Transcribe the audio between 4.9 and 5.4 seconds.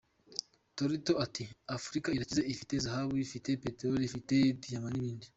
n’ ibindi.